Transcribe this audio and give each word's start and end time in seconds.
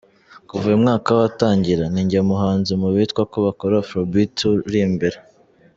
Kuva 0.47 0.65
uyu 0.67 0.83
mwaka 0.83 1.09
watangira, 1.19 1.83
ni 1.93 2.01
njye 2.05 2.19
muhanzi 2.29 2.71
mu 2.81 2.87
bitwa 2.95 3.21
ko 3.31 3.37
bakora 3.45 3.73
Afrobeat 3.83 4.37
uri 4.67 4.79
imbere. 4.87 5.17